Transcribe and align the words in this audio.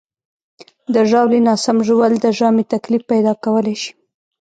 د 0.93 0.95
ژاولې 1.09 1.39
ناسم 1.47 1.77
ژوول 1.87 2.13
د 2.19 2.25
ژامې 2.37 2.63
تکلیف 2.73 3.03
پیدا 3.11 3.33
کولی 3.43 3.75
شي. 3.81 3.91